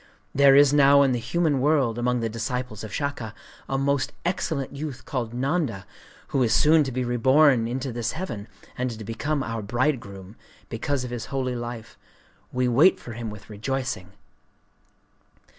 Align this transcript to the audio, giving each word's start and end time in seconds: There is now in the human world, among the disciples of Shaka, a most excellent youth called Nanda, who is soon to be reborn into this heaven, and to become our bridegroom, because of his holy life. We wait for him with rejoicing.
There 0.33 0.55
is 0.55 0.73
now 0.73 1.03
in 1.03 1.11
the 1.11 1.19
human 1.19 1.61
world, 1.61 1.99
among 1.99 2.21
the 2.21 2.27
disciples 2.27 2.83
of 2.83 2.91
Shaka, 2.91 3.35
a 3.69 3.77
most 3.77 4.13
excellent 4.25 4.75
youth 4.75 5.05
called 5.05 5.31
Nanda, 5.31 5.85
who 6.29 6.41
is 6.41 6.55
soon 6.55 6.83
to 6.85 6.91
be 6.91 7.03
reborn 7.05 7.67
into 7.67 7.91
this 7.91 8.13
heaven, 8.13 8.47
and 8.75 8.89
to 8.89 9.03
become 9.03 9.43
our 9.43 9.61
bridegroom, 9.61 10.37
because 10.69 11.03
of 11.03 11.11
his 11.11 11.25
holy 11.27 11.55
life. 11.55 11.99
We 12.51 12.67
wait 12.67 12.99
for 12.99 13.13
him 13.13 13.29
with 13.29 13.47
rejoicing. 13.47 14.13